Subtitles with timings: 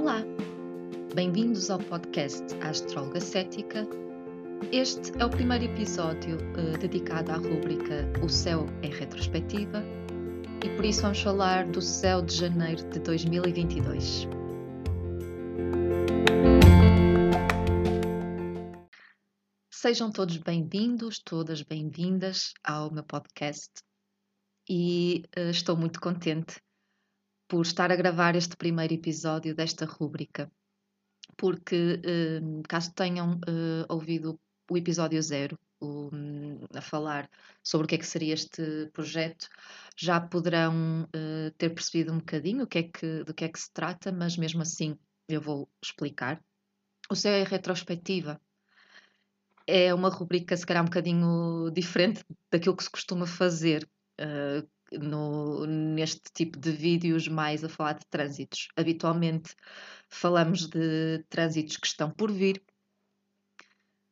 [0.00, 0.24] Olá!
[1.14, 3.86] Bem-vindos ao podcast Astróloga Cética.
[4.72, 9.84] Este é o primeiro episódio uh, dedicado à rúbrica O Céu em Retrospectiva
[10.64, 14.26] e por isso vamos falar do céu de janeiro de 2022.
[19.70, 23.70] Sejam todos bem-vindos, todas bem-vindas ao meu podcast
[24.66, 26.58] e uh, estou muito contente
[27.50, 30.48] por estar a gravar este primeiro episódio desta rúbrica,
[31.36, 34.38] porque uh, caso tenham uh, ouvido
[34.70, 37.28] o episódio zero, um, a falar
[37.60, 39.48] sobre o que é que seria este projeto,
[39.96, 43.58] já poderão uh, ter percebido um bocadinho o que é que, do que é que
[43.58, 44.96] se trata, mas mesmo assim
[45.28, 46.40] eu vou explicar.
[47.10, 48.40] O céu é retrospectiva.
[49.66, 53.88] É uma rubrica, se calhar, um bocadinho diferente daquilo que se costuma fazer.
[54.20, 58.68] Uh, no, neste tipo de vídeos mais a falar de trânsitos.
[58.76, 59.54] Habitualmente
[60.08, 62.62] falamos de trânsitos que estão por vir,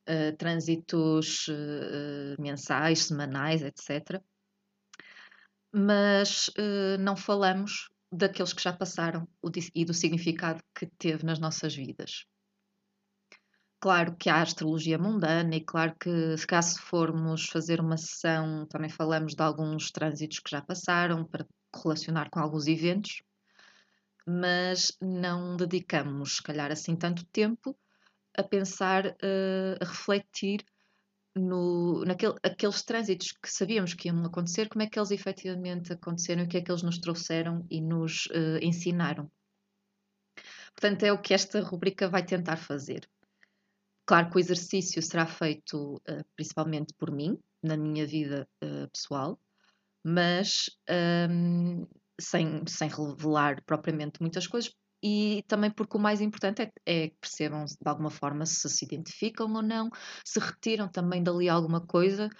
[0.09, 4.23] uh, trânsitos uh, mensais, semanais, etc.
[5.73, 9.29] Mas uh, não falamos daqueles que já passaram
[9.75, 12.27] e do significado que teve nas nossas vidas.
[13.81, 18.91] Claro que há astrologia mundana e claro que se caso formos fazer uma sessão, também
[18.91, 23.23] falamos de alguns trânsitos que já passaram para relacionar com alguns eventos,
[24.27, 27.79] mas não dedicamos, se calhar, assim tanto tempo
[28.37, 30.65] a pensar, uh, a refletir
[31.37, 36.43] no, naquele, aqueles trânsitos que sabíamos que iam acontecer, como é que eles efetivamente aconteceram
[36.43, 39.31] e o que é que eles nos trouxeram e nos uh, ensinaram.
[40.75, 43.09] Portanto, é o que esta rubrica vai tentar fazer.
[44.09, 49.39] Claro que o exercício será feito uh, principalmente por mim, na minha vida uh, pessoal,
[50.03, 50.71] mas
[51.31, 51.87] um,
[52.19, 57.17] sem, sem revelar propriamente muitas coisas, e também porque o mais importante é, é, que
[57.21, 59.91] percebam de alguma forma se se identificam ou não,
[60.25, 62.31] se retiram também dali alguma coisa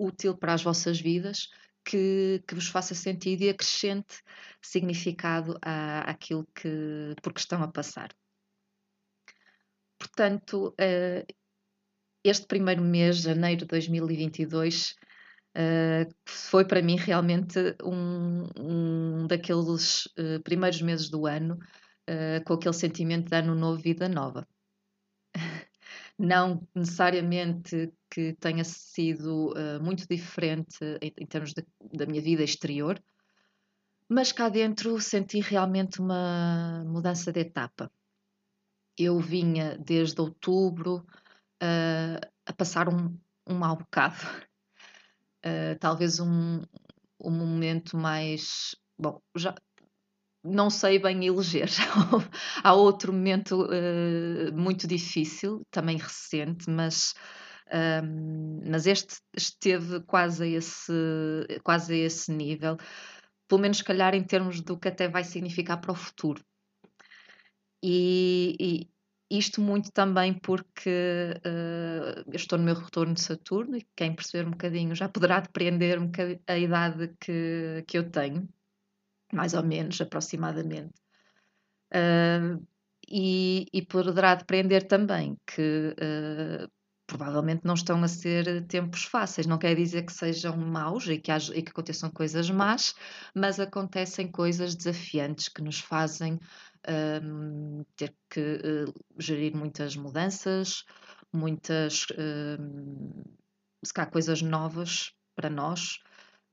[0.00, 1.48] útil para as vossas vidas
[1.84, 4.20] que, que vos faça sentido e acrescente
[4.60, 8.17] significado à, àquilo que por que estão a passar.
[9.98, 11.34] Portanto, uh,
[12.24, 14.94] este primeiro mês, janeiro de 2022,
[15.56, 21.58] uh, foi para mim realmente um, um daqueles uh, primeiros meses do ano
[22.46, 24.48] com aquele sentimento de ano novo, vida nova.
[26.18, 32.98] Não necessariamente que tenha sido muito diferente em, em termos de, da minha vida exterior,
[34.08, 37.92] mas cá dentro senti realmente uma mudança de etapa
[38.98, 41.06] eu vinha desde outubro
[41.62, 43.16] uh, a passar um,
[43.46, 44.16] um mau bocado.
[45.44, 46.62] Uh, talvez um,
[47.20, 48.74] um momento mais.
[48.98, 49.54] Bom, já
[50.44, 51.68] não sei bem eleger.
[52.62, 57.14] Há outro momento uh, muito difícil, também recente, mas.
[57.70, 60.90] Um, mas este esteve quase a, esse,
[61.62, 62.78] quase a esse nível,
[63.46, 66.42] pelo menos, se calhar, em termos do que até vai significar para o futuro.
[67.82, 68.90] E, e
[69.30, 74.46] isto muito também porque uh, eu estou no meu retorno de Saturno e quem perceber
[74.46, 76.10] um bocadinho já poderá depreender um
[76.46, 78.48] a idade que, que eu tenho,
[79.32, 80.94] mais ou menos, aproximadamente.
[81.92, 82.66] Uh,
[83.10, 86.70] e, e, poderá depreender também que uh,
[87.08, 89.46] provavelmente não estão a ser tempos fáceis.
[89.46, 92.94] Não quer dizer que sejam maus e que, haja, e que aconteçam coisas más,
[93.34, 96.38] mas acontecem coisas desafiantes que nos fazem
[96.88, 100.84] um, ter que uh, gerir muitas mudanças,
[101.32, 102.06] muitas,
[103.94, 106.00] calhar, coisas novas para nós,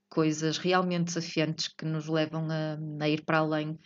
[0.10, 3.80] coisas realmente desafiantes que nos levam a, a ir para além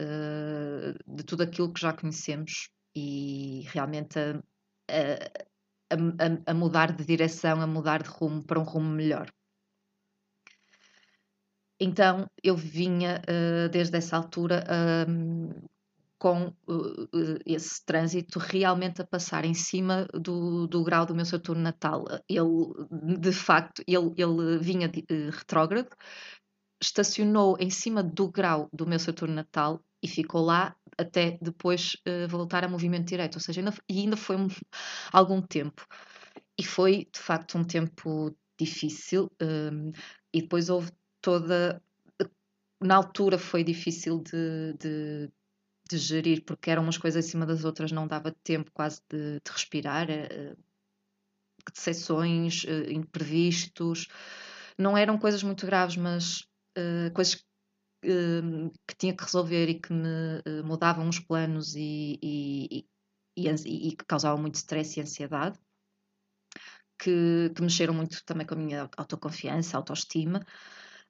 [0.00, 4.32] uh, de tudo aquilo que já conhecemos e realmente a,
[5.90, 9.30] a, a, mudar de direção, a mudar de rumo para um rumo melhor.
[11.78, 15.68] Então eu vinha uh, desde essa altura uh,
[16.18, 21.62] com uh, esse trânsito realmente a passar em cima do, do grau do meu Saturno
[21.62, 22.04] natal.
[22.28, 25.90] Ele, de facto, ele, ele vinha de, uh, retrógrado,
[26.82, 32.28] estacionou em cima do grau do meu Saturno natal e ficou lá até depois uh,
[32.28, 34.48] voltar a movimento direto, ou seja, ainda, e ainda foi um,
[35.12, 35.86] algum tempo.
[36.58, 39.92] E foi, de facto, um tempo difícil, um,
[40.32, 40.90] e depois houve
[41.20, 41.82] toda.
[42.80, 45.30] Na altura foi difícil de, de
[45.88, 49.50] de gerir, porque eram umas coisas acima das outras, não dava tempo quase de, de
[49.50, 50.56] respirar, uh,
[51.72, 54.08] decepções, uh, imprevistos,
[54.78, 56.40] não eram coisas muito graves, mas
[56.76, 57.44] uh, coisas
[58.04, 62.86] hum, que tinha que resolver e que me mudavam os planos e, e,
[63.36, 65.58] e, e, que causavam muito stress e ansiedade,
[66.98, 70.44] que, que mexeram muito também com a minha autoconfiança, autoestima.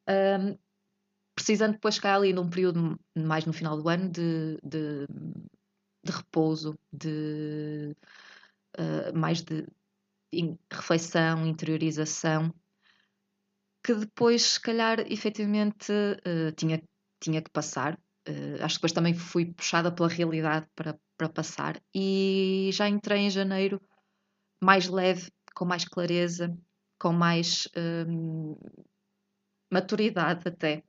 [0.08, 0.56] Um,
[1.36, 5.06] precisando depois chegar ali num período mais no final do ano de, de,
[6.02, 7.94] de repouso, de
[8.78, 9.66] uh, mais de
[10.72, 12.52] reflexão, interiorização,
[13.84, 16.82] que depois, se calhar, efetivamente uh, tinha,
[17.20, 18.00] tinha que passar.
[18.26, 23.20] Uh, acho que depois também fui puxada pela realidade para, para passar e já entrei
[23.20, 23.80] em janeiro
[24.60, 26.56] mais leve, com mais clareza,
[26.98, 28.56] com mais um,
[29.70, 30.82] maturidade até.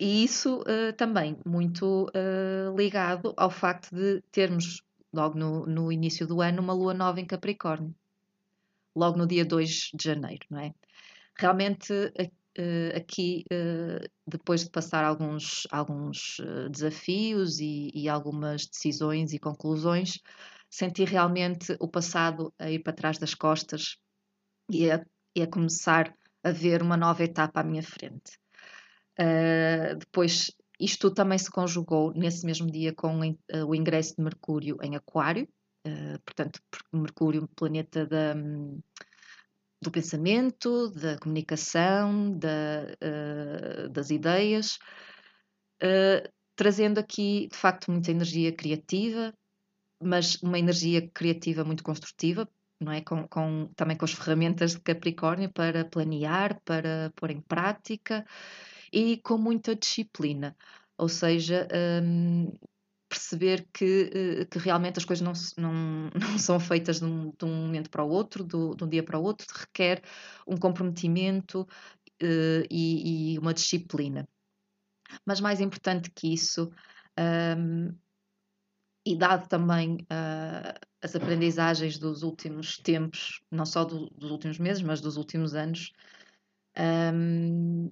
[0.00, 4.82] E isso uh, também muito uh, ligado ao facto de termos,
[5.12, 7.94] logo no, no, início do ano, uma lua nova em Capricórnio,
[8.96, 10.74] logo no dia 2 de janeiro, não é?
[11.36, 13.44] Realmente uh, aqui,
[14.26, 16.38] depois de passar alguns, alguns
[16.70, 20.18] desafios e, e, algumas decisões e conclusões,
[20.68, 23.96] senti realmente o passado a ir para trás das costas
[24.70, 25.04] e a,
[25.36, 28.39] e a começar a ver uma nova etapa à minha frente.
[29.20, 30.50] Uh, depois,
[30.80, 35.46] isto também se conjugou nesse mesmo dia com uh, o ingresso de Mercúrio em Aquário,
[35.86, 36.58] uh, portanto,
[36.90, 38.32] Mercúrio, planeta da,
[39.82, 42.96] do pensamento, da comunicação, da,
[43.90, 44.78] das ideias,
[46.54, 49.32] trazendo aqui, de facto, muita energia criativa,
[50.02, 52.46] mas uma energia criativa muito construtiva,
[52.78, 53.00] não é?
[53.00, 58.26] Com, com, também com as ferramentas de Capricórnio para planear, para pôr em prática
[58.92, 60.56] e com muita disciplina.
[60.98, 61.66] Ou seja,
[62.02, 62.52] um,
[63.10, 67.44] perceber que, eh, que realmente as coisas não, não, não são feitas de um, de
[67.44, 70.02] um momento para o outro, do, de um dia para o outro, requer
[70.46, 74.28] um comprometimento uh, e, e, uma disciplina.
[75.26, 76.70] Mas mais importante que isso,
[77.58, 77.92] um,
[79.04, 84.82] e dado também uh, as aprendizagens dos últimos tempos, não só do, dos últimos meses,
[84.82, 85.92] mas dos últimos anos,
[86.78, 87.90] um,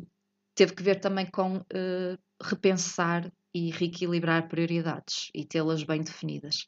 [0.58, 6.66] teve que ver também com uh, repensar e reequilibrar prioridades e tê-las bem definidas.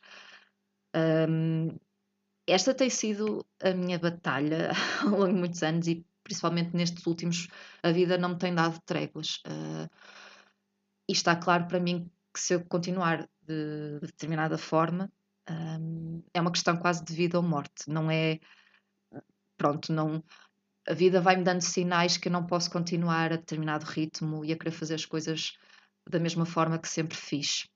[0.94, 1.76] Um,
[2.46, 4.70] esta tem sido a minha batalha
[5.02, 7.48] ao longo de muitos anos e principalmente nestes últimos,
[7.82, 9.42] a vida não me tem dado tréguas.
[9.44, 9.90] Uh,
[11.08, 15.10] e está claro para mim que se eu continuar de, de determinada forma,
[15.50, 17.88] um, é uma questão quase de vida ou morte.
[17.88, 18.38] Não é.
[19.56, 20.22] Pronto, não.
[20.90, 24.58] A vida vai-me dando sinais que eu não posso continuar a determinado ritmo e a
[24.58, 25.52] querer fazer as coisas
[26.08, 27.68] da mesma forma que sempre fiz.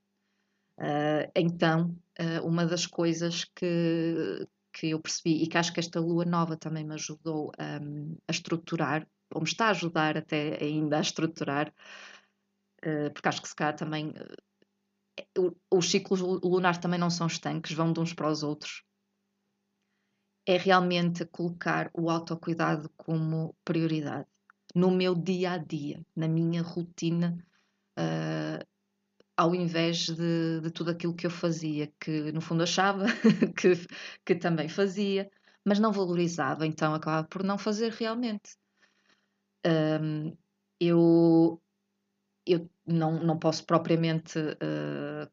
[0.81, 6.00] Uh, então, uh, uma das coisas que, que eu percebi e que acho que esta
[6.00, 10.99] lua nova também me ajudou um, a estruturar, ou me está a ajudar até ainda
[10.99, 11.72] a estruturar,
[12.84, 14.12] uh, porque acho que se calhar também
[15.70, 18.82] os ciclos lunares também não são estanques, vão de uns para os outros.
[20.46, 24.26] É realmente colocar o autocuidado como prioridade
[24.75, 27.38] no meu dia a dia, na minha rotina,
[27.99, 28.67] uh,
[29.37, 33.06] ao invés de, de, tudo aquilo que eu fazia, que no fundo achava
[33.56, 33.73] que,
[34.25, 35.31] que também fazia,
[35.64, 38.56] mas não valorizava, então acabava por não fazer realmente.
[39.67, 40.37] Um,
[40.81, 41.61] eu
[42.46, 45.31] eu não, não posso propriamente uh,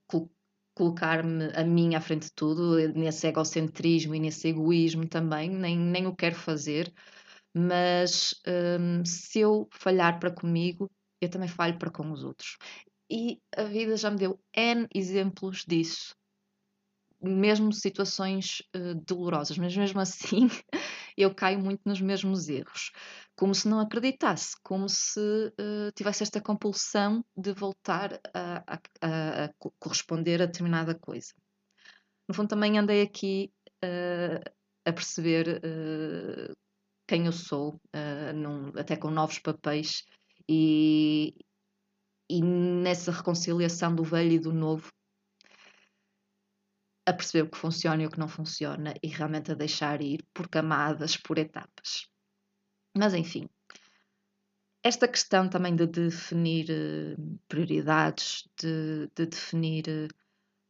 [0.76, 6.08] colocar-me a mim à frente de tudo, nesse egocentrismo e nesse egoísmo também, nem, nem
[6.08, 6.92] o quero fazer,
[7.56, 8.34] mas
[8.80, 10.90] um, se eu falhar para comigo,
[11.22, 12.58] eu também falho para com os outros.
[13.10, 16.16] E a vida já me deu N exemplos disso
[17.22, 20.48] mesmo situações uh, dolorosas, mas mesmo assim
[21.18, 22.92] eu caio muito nos mesmos erros,
[23.36, 29.50] como se não acreditasse, como se uh, tivesse esta compulsão de voltar a, a, a,
[29.80, 31.34] corresponder a determinada coisa.
[32.28, 33.52] No fundo, também andei aqui
[33.84, 34.52] uh,
[34.86, 35.62] a perceber
[37.08, 37.80] quem eu sou,
[38.34, 40.04] num, até com novos papéis,
[40.50, 41.36] e,
[42.30, 44.92] e nessa reconciliação do velho e do novo
[47.12, 50.26] a perceber o que funciona e o que não funciona e realmente a deixar ir
[50.34, 52.08] por camadas, por etapas.
[52.98, 53.48] Mas enfim,
[54.84, 59.86] esta questão também de definir uh, prioridades, de, de definir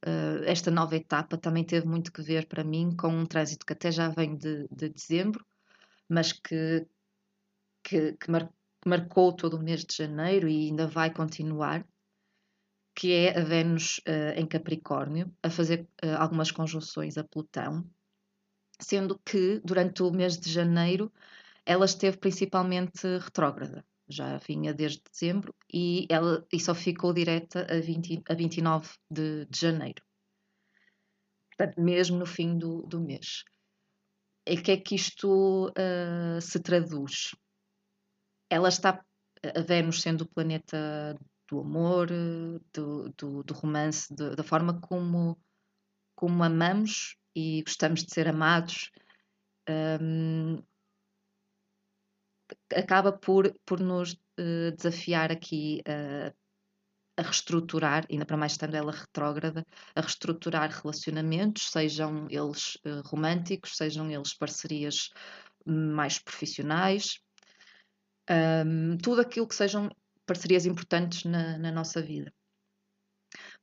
[0.06, 3.74] uh, esta nova etapa também teve muito que ver para mim com um trânsito que
[3.74, 5.46] até já vem de, de dezembro,
[6.10, 6.86] mas que,
[7.84, 8.52] que, que mar,
[8.86, 11.86] marcou todo o mês de janeiro e ainda vai continuar,
[12.96, 17.86] que é a Vênus uh, em Capricórnio, a fazer uh, algumas conjunções a Plutão,
[18.80, 21.12] sendo que durante o mês de janeiro
[21.66, 23.86] ela esteve principalmente retrógrada.
[24.10, 29.46] já vinha desde dezembro e, ela, e só ficou direta a, 20, a 29 de,
[29.46, 30.04] de janeiro.
[31.50, 33.44] Portanto, mesmo no fim do, do mês.
[34.46, 37.36] E que é que isto uh, se traduz?
[38.50, 39.06] Ela está,
[39.56, 41.16] a Vênus sendo o planeta
[41.52, 42.08] do amor,
[42.74, 45.38] do, do, do romance, de, da forma como,
[46.16, 48.90] como amamos e gostamos de ser amados,
[50.02, 50.64] um,
[52.74, 55.84] acaba por, por nos uh, desafiar aqui
[57.18, 63.76] a reestruturar, ainda para mais estando ela retrógrada, a reestruturar relacionamentos, sejam eles uh, românticos,
[63.76, 65.10] sejam eles parcerias
[65.66, 67.20] mais profissionais,
[68.66, 69.90] um, tudo aquilo que sejam
[70.32, 72.34] parcerias importantes na, na nossa vida.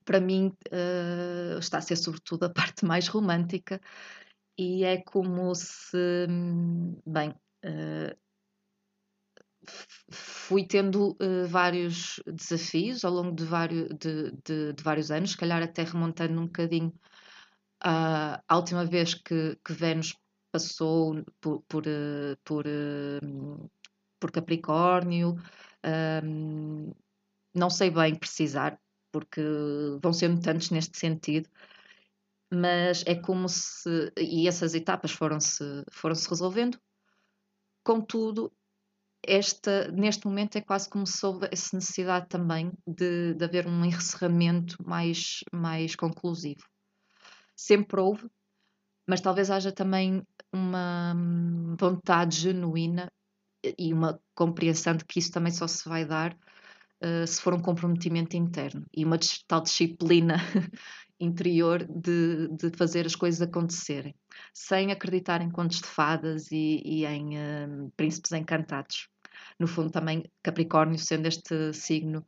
[0.05, 3.81] Para mim, uh, está a ser sobretudo a parte mais romântica,
[4.59, 6.27] e é como se,
[7.07, 7.31] bem,
[7.65, 8.15] uh,
[10.11, 15.37] fui tendo uh, vários desafios ao longo de vários, de, de, de, vários anos, se
[15.39, 16.89] calhar até remontando um bocadinho
[17.83, 20.15] uh, à última vez que, que Vênus
[20.53, 21.85] passou por, por,
[22.45, 22.65] por,
[24.21, 25.37] por Capricórnio.
[27.55, 28.79] Não sei bem precisar,
[29.13, 29.41] porque
[30.03, 31.49] vão sendo tantos neste sentido,
[32.53, 34.13] mas é como se.
[34.19, 36.79] E essas etapas foram-se foram -se resolvendo.
[37.85, 38.53] Contudo,
[39.25, 44.77] esta, neste momento é quase como se houvesse necessidade também de, de haver um encerramento
[44.87, 46.63] mais, mais conclusivo.
[47.57, 48.29] Sempre houve,
[49.07, 51.15] mas talvez haja também uma
[51.79, 53.11] vontade genuína
[53.79, 56.37] e uma compreensão de que isso também só se vai dar
[57.03, 60.37] uh, se for um comprometimento interno e uma tal disciplina
[61.21, 64.15] interior de, de fazer as coisas acontecerem,
[64.55, 69.09] sem acreditar em contos de fadas e, e em uh, príncipes encantados.
[69.59, 72.25] No fundo, também Capricórnio, sendo este signo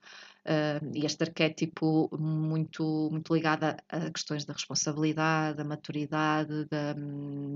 [0.46, 6.94] uh, e este arquétipo muito, muito ligado a, a, questões da responsabilidade, da maturidade, da,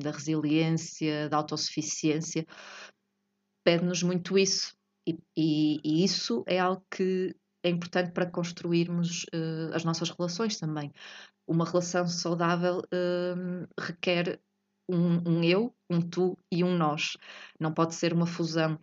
[0.02, 2.46] da resiliência, da autossuficiência,
[3.64, 4.76] pede-nos muito isso.
[5.06, 10.59] E, e, e, isso é algo que é importante para construirmos uh, as nossas relações
[10.59, 10.92] também.
[11.47, 14.40] Uma relação saudável uh, requer
[14.88, 17.16] um, um, eu, um tu e um nós.
[17.59, 18.78] Não pode ser uma fusão,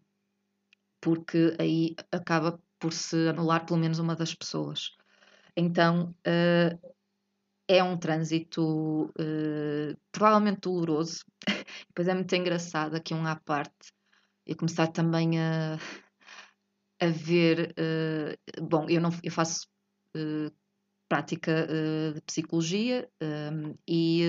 [1.00, 4.96] porque aí acaba por se anular pelo menos uma das pessoas.
[5.56, 6.94] Então uh,
[7.68, 9.14] é um trânsito
[10.12, 11.24] provavelmente doloroso.
[11.88, 13.94] Depois é muito engraçado aqui um à parte.
[14.46, 15.78] E começar também a
[17.02, 17.74] a ver.
[17.78, 19.68] Uh, bom, eu, não, eu faço
[20.16, 20.52] uh,
[21.10, 24.24] prática uh, de psicologia um, e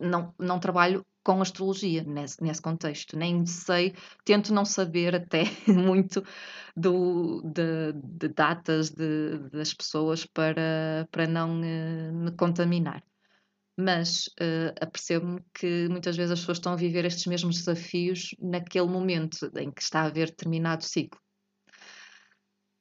[0.00, 6.22] não, não trabalho com astrologia nesse, nesse contexto, nem sei, tento não saber até muito
[6.76, 13.02] do, de, de datas de, das pessoas para, para não me contaminar
[13.76, 18.86] mas uh, apercebo-me que muitas vezes as pessoas estão a viver estes mesmos desafios naquele
[18.86, 21.20] momento em que está a haver determinado ciclo.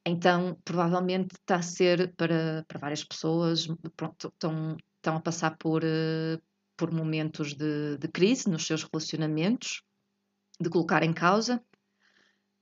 [0.07, 5.83] Então, provavelmente está a ser para, para várias pessoas, pronto, estão, estão a passar por,
[5.83, 6.41] uh,
[6.77, 9.81] por momentos de, de, crise nos seus relacionamentos,
[10.61, 11.61] de colocar em causa,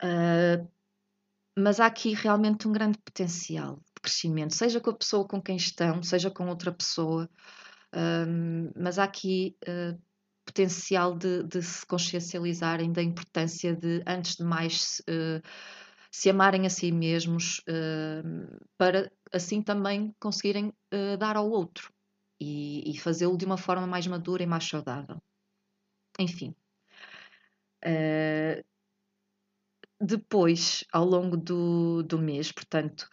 [0.01, 0.71] uh,
[1.55, 5.57] mas há aqui realmente um grande potencial de crescimento, seja com a pessoa com quem
[5.57, 7.29] estão, seja com outra pessoa,
[7.93, 9.55] uh, mas há aqui
[10.45, 15.01] potencial de, de, se consciencializarem da importância de, antes de mais,
[16.13, 21.91] se amarem a si mesmos, uh, para assim também conseguirem uh, dar ao outro
[22.39, 25.19] e, e fazê-lo de uma forma mais madura e mais saudável.
[26.19, 26.55] Enfim.
[27.83, 28.63] Uh,
[30.00, 33.09] depois, ao longo do, do mês, portanto,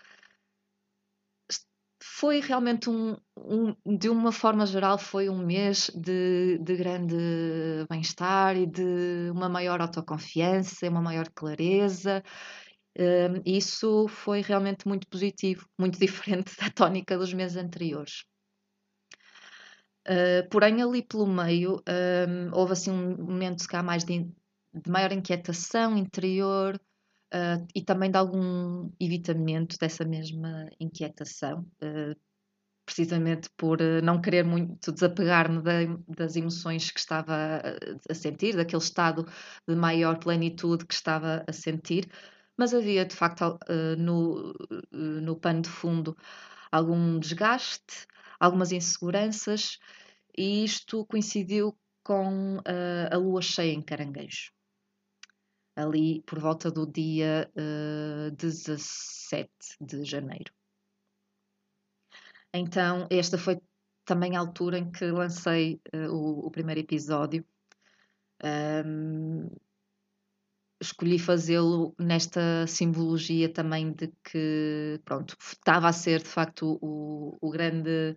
[2.20, 7.16] foi realmente um, um, de uma forma geral, foi um mês de, de grande
[7.88, 12.22] bem-estar e de uma maior autoconfiança, uma maior clareza
[12.98, 18.24] um, isso foi realmente muito positivo, muito diferente da tónica dos meses anteriores.
[20.08, 21.82] Uh, porém, ali pelo meio,
[22.28, 24.24] um, houve assim um momento, calhar, mais de,
[24.74, 26.80] de maior inquietação interior
[27.34, 32.16] uh, e também de algum evitamento dessa mesma inquietação, uh,
[32.84, 35.62] precisamente por não querer muito desapegar-me
[36.08, 39.26] das emoções que estava a, a sentir, daquele estado
[39.68, 42.10] de maior plenitude que estava a sentir
[42.56, 43.58] mas havia de facto
[43.96, 44.52] no,
[44.92, 46.14] no pano de fundo
[46.70, 48.06] algum desgaste,
[48.38, 49.78] algumas inseguranças,
[50.36, 52.58] e isto coincidiu com
[53.10, 54.52] a lua cheia em caranguejo.
[55.76, 59.50] Ali por volta do dia uh, 17
[59.80, 60.52] de janeiro.
[62.52, 63.60] Então, esta foi
[64.04, 67.44] também a altura em que lancei uh, o, o, primeiro episódio.
[68.42, 69.48] Um,
[70.80, 77.50] escolhi fazê-lo nesta simbologia também de que, pronto, estava a ser de facto o, o,
[77.50, 78.16] grande,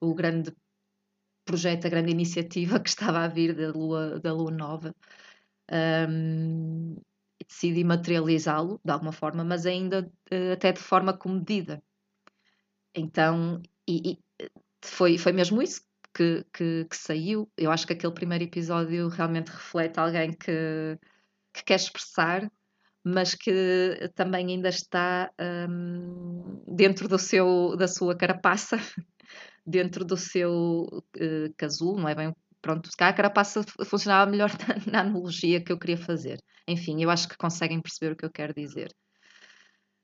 [0.00, 0.52] o grande
[1.44, 4.94] projeto, a grande iniciativa que estava a vir da Lua, da lua Nova.
[5.70, 6.96] Um,
[7.46, 11.82] decidi materializá-lo de alguma forma, mas ainda uh, até de forma comedida.
[12.94, 14.18] Então, e, e,
[14.82, 15.82] foi, foi mesmo isso
[16.14, 17.50] que, que, que, saiu.
[17.56, 20.98] Eu acho que aquele primeiro episódio realmente reflete alguém que,
[21.52, 22.50] que quer expressar,
[23.04, 25.30] mas que também ainda está
[25.68, 28.76] um, dentro do seu, da sua carapaça,
[29.66, 34.50] dentro do seu uh, casulo, não é bem pronto, se calhar a carapaça funcionava melhor
[34.86, 36.38] na, na, analogia que eu queria fazer.
[36.66, 38.92] Enfim, eu acho que conseguem perceber o que eu quero dizer.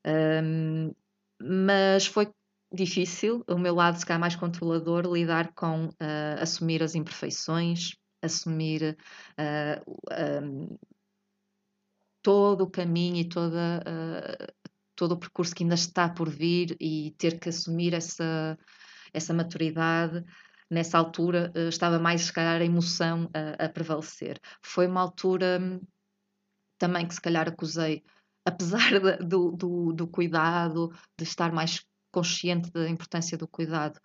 [0.06, 0.92] Um,
[1.40, 2.30] mas foi
[2.72, 7.92] difícil, o meu lado, se calhar mais controlador, lidar com uh, assumir as imperfeições,
[8.22, 8.96] assumir
[9.38, 10.78] uh, um,
[12.22, 14.52] todo o caminho e toda, uh,
[14.96, 18.58] todo o percurso que ainda está por vir e ter que assumir essa,
[19.12, 20.24] essa maturidade.
[20.74, 24.40] Nessa altura uh, estava mais, se calhar, a emoção a, a prevalecer.
[24.60, 25.80] Foi uma altura hum,
[26.76, 28.02] também que, se calhar, acusei,
[28.44, 34.00] apesar de, do, do, do cuidado, de estar mais consciente da importância do cuidado,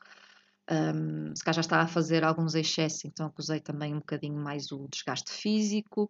[0.70, 4.72] um, se calhar já estava a fazer alguns excessos, então acusei também um bocadinho mais
[4.72, 6.08] o desgaste físico,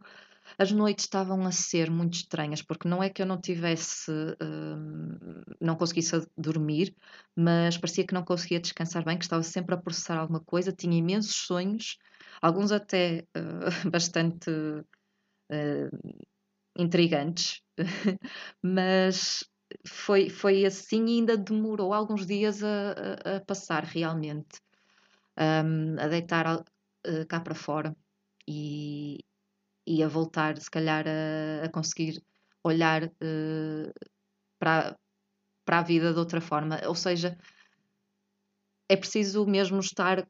[0.58, 5.56] as noites estavam a ser muito estranhas, porque não é que eu não tivesse, uh,
[5.62, 6.96] não conseguisse dormir,
[7.36, 10.98] mas parecia que não conseguia descansar bem, que estava sempre a processar alguma coisa, tinha
[10.98, 11.98] imensos sonhos,
[12.42, 16.24] alguns até uh, bastante uh,
[16.78, 17.62] intrigantes,
[18.62, 19.44] mas
[19.88, 24.60] foi, foi assim e ainda demorou alguns dias a, a, passar realmente,
[25.38, 26.64] um, a deitar
[27.28, 27.96] cá para fora.
[28.48, 29.20] E,
[29.90, 32.24] e a voltar, se calhar, a, a conseguir
[32.64, 33.92] olhar uh,
[34.60, 34.96] para,
[35.66, 36.80] para a vida de outra forma.
[36.86, 37.36] Ou seja,
[38.88, 40.28] é preciso mesmo estar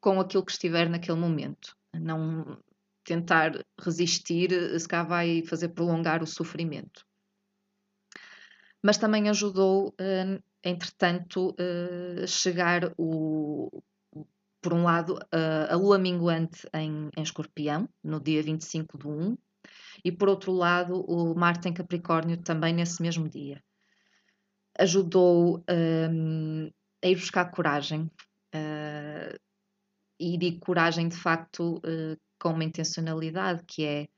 [0.00, 2.60] com aquilo que estiver naquele momento, não
[3.04, 7.06] tentar resistir, se cá vai fazer prolongar o sofrimento.
[8.82, 11.54] Mas também ajudou, uh, entretanto,
[12.26, 13.70] chegar o,
[14.66, 19.38] por um lado, a, a lua minguante em, em escorpião, no dia 25 de 1,
[20.04, 23.62] e por outro lado, o Marte em Capricórnio também nesse mesmo dia.
[24.76, 26.68] Ajudou um,
[27.00, 28.10] a ir buscar coragem,
[28.52, 29.38] uh,
[30.18, 34.08] e digo coragem de facto uh, com uma intencionalidade, que é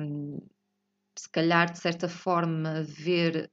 [0.00, 0.44] um,
[1.16, 3.48] se calhar de certa forma ver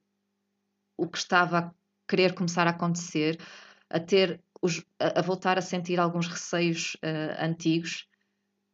[0.97, 1.71] o que estava a
[2.07, 3.37] querer começar a acontecer,
[3.87, 8.07] a ter os, a, a, voltar a sentir alguns receios uh, antigos,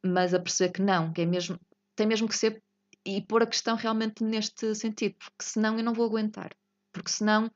[0.06, 1.60] mas a perceber que não, que é mesmo,
[1.96, 2.62] tem mesmo que ser
[3.06, 6.54] e pôr a questão realmente neste sentido, porque senão eu não vou aguentar,
[6.92, 7.50] porque senão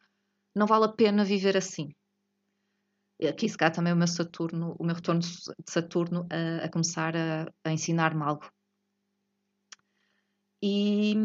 [0.55, 1.93] não vale a pena viver assim.
[3.27, 5.29] Aqui se calhar também o meu Saturno, o meu retorno de
[5.69, 8.49] Saturno a, a começar a, a ensinar-me algo.
[10.63, 11.15] E,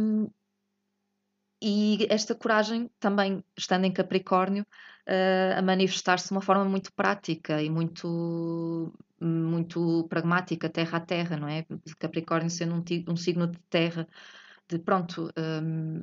[1.66, 7.60] e esta coragem, também estando em Capricórnio, uh, a manifestar-se de uma forma muito prática
[7.60, 11.66] e muito, muito pragmática, terra a terra, não é?
[11.98, 14.06] Capricórnio sendo um, um signo de terra,
[14.68, 16.02] de pronto, um,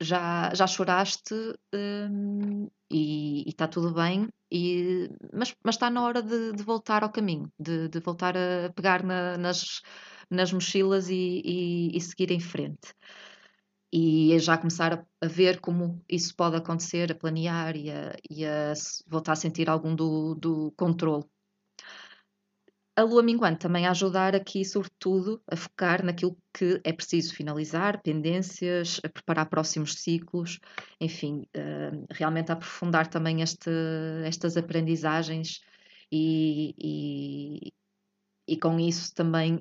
[0.00, 1.34] já, já choraste
[1.72, 7.12] um, e está tudo bem, e, mas, mas está na hora de, de voltar ao
[7.12, 9.82] caminho, de, de voltar a pegar na, nas,
[10.28, 12.92] nas mochilas e, e, e seguir em frente
[13.92, 18.44] e a já começar a, ver como isso pode acontecer, a planear e a, e
[18.44, 18.72] a
[19.06, 21.24] voltar a sentir algum do, do controle.
[22.98, 28.00] A lua minguante também a ajudar aqui, sobretudo, a focar naquilo que é preciso finalizar,
[28.02, 30.58] pendências, a preparar próximos ciclos,
[30.98, 33.70] enfim, uh, realmente a aprofundar também este,
[34.24, 35.60] estas aprendizagens
[36.10, 37.72] e, e,
[38.48, 39.58] e, com isso também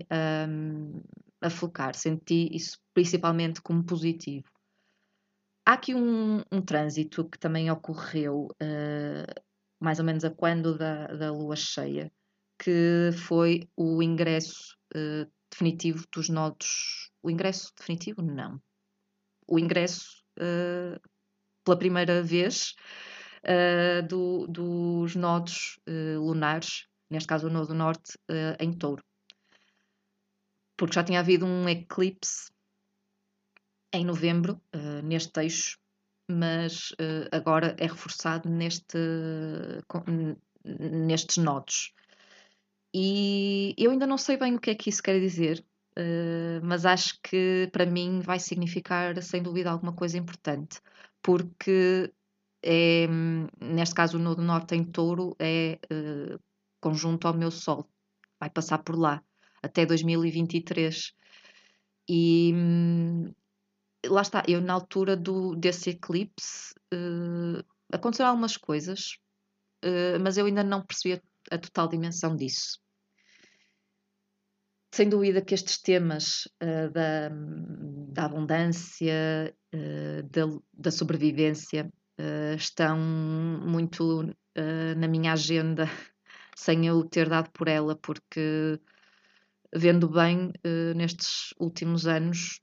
[0.47, 1.01] um,
[1.45, 1.95] a focar.
[1.95, 4.49] Senti isso principalmente como positivo.
[5.65, 9.41] Há aqui um, um trânsito que também ocorreu uh,
[9.79, 12.11] mais ou menos a quando da, da lua cheia,
[12.59, 17.11] que foi o ingresso uh, definitivo dos nodos.
[17.21, 18.21] O ingresso definitivo?
[18.21, 18.61] Não.
[19.47, 20.99] O ingresso uh,
[21.63, 22.75] pela primeira vez
[24.09, 25.79] do, dos nodos
[26.17, 28.17] lunares, neste caso o nodo norte,
[28.59, 29.03] em touro
[30.77, 32.51] porque já tinha havido um eclipse
[33.93, 35.79] em novembro, uh, neste eixo,
[36.29, 38.97] mas uh, agora é reforçado neste,
[40.63, 41.93] nestes nodos.
[42.93, 45.65] E eu ainda não sei bem o que é que isso quer dizer,
[45.97, 50.81] uh, mas acho que para mim vai significar, sem dúvida, alguma coisa importante,
[51.21, 52.11] porque
[52.63, 53.07] é,
[53.61, 55.79] neste caso o Nodo Norte em Touro é
[56.81, 57.87] conjunto ao meu Sol,
[58.39, 59.23] vai passar por lá
[59.65, 61.13] até 2023.
[62.07, 63.33] E hum,
[64.07, 69.17] lá está, eu na altura do, desse eclipse uh, aconteceram algumas coisas,
[69.83, 72.79] uh, mas eu ainda não percebi a, a, total dimensão disso.
[74.93, 77.29] Sem dúvida que estes temas uh, da,
[78.13, 79.53] da, abundância,
[80.31, 80.41] da,
[80.73, 81.91] da, sobrevivência,
[82.57, 84.33] estão muito
[84.95, 85.83] na minha agenda
[86.55, 88.79] sem eu ter dado por ela, porque
[89.75, 90.51] vendo bem,
[90.95, 92.61] nestes últimos anos,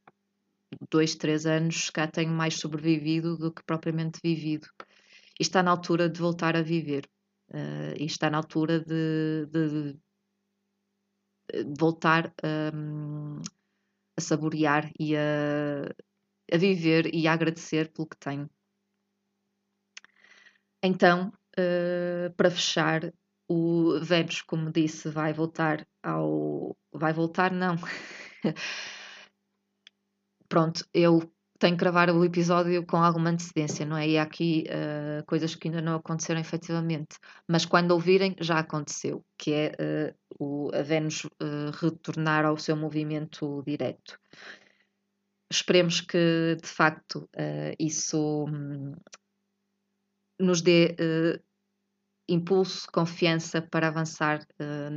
[0.90, 4.66] dois, três anos, cá tenho mais sobrevivido do que propriamente vivido.
[5.38, 7.08] E está na altura de voltar a viver.
[7.50, 9.92] Uh, e está na altura de, de,
[11.64, 12.32] de voltar
[12.74, 13.40] um,
[14.16, 15.84] a saborear e a,
[16.50, 18.48] a viver e a agradecer pelo que tenho.
[20.82, 21.32] Então,
[22.36, 23.12] para fechar,
[23.52, 26.76] o Vênus, como disse, vai voltar ao.
[26.92, 27.76] Vai voltar, não.
[30.48, 34.08] pronto, eu tenho que gravar o episódio com alguma antecedência, não é?
[34.08, 39.24] E há aqui uh, coisas que ainda não aconteceram efetivamente, mas quando ouvirem já aconteceu,
[39.38, 44.18] que é uh, o, a Vênus uh, retornar ao seu movimento direto.
[45.50, 47.28] Esperemos que de facto
[47.78, 48.94] isso um,
[50.40, 50.96] nos dê
[52.28, 54.46] impulso, confiança para avançar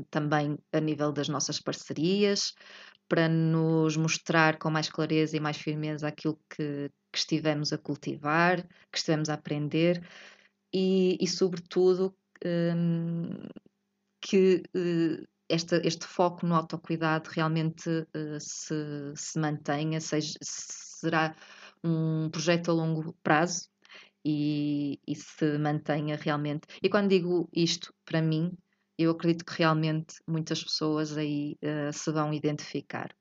[0.09, 2.53] também a nível das nossas parcerias,
[3.07, 8.63] para nos mostrar com mais clareza e mais firmeza aquilo que, que estivemos a cultivar,
[8.91, 10.01] que estivemos a aprender
[10.73, 12.13] e, e sobretudo,
[12.45, 13.29] um,
[14.21, 21.35] que uh, esta, este foco no autocuidado realmente uh, se, se mantenha, seja, será
[21.83, 23.69] um projeto a longo prazo
[24.25, 26.67] e, e se mantenha realmente.
[26.81, 28.57] E quando digo isto, para mim,
[28.97, 33.15] eu acredito que realmente muitas pessoas aí uh, se vão identificar.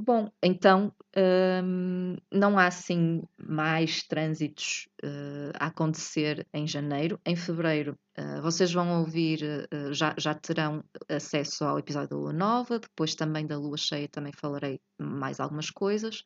[0.00, 7.20] Bom, então um, não há assim mais trânsitos uh, a acontecer em janeiro.
[7.26, 12.32] Em fevereiro, uh, vocês vão ouvir, uh, já, já terão acesso ao episódio da Lua
[12.32, 16.22] Nova, depois também da Lua Cheia, também falarei mais algumas coisas.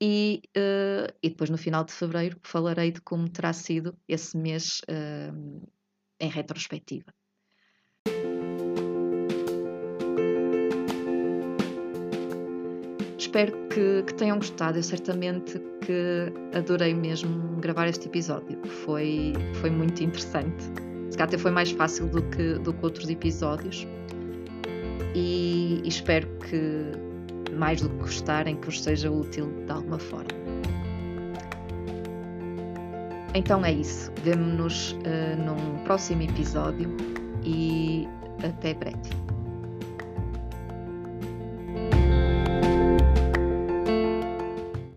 [0.00, 4.80] E, uh, e depois, no final de fevereiro, falarei de como terá sido esse mês
[4.88, 5.68] uh,
[6.20, 7.12] em retrospectiva.
[13.18, 14.78] Espero que, que, tenham gostado.
[14.78, 18.64] Eu certamente que adorei mesmo gravar este episódio.
[18.84, 20.64] Foi, foi muito interessante.
[21.10, 23.86] Se calhar até foi mais fácil do que, do que outros episódios.
[25.14, 26.92] E, e espero que,
[27.56, 30.28] mais do que gostarem, que vos seja útil de alguma forma.
[33.34, 34.10] Então é isso.
[34.22, 36.88] Vemo-nos uh, num próximo episódio
[37.44, 38.08] e
[38.42, 39.27] até breve.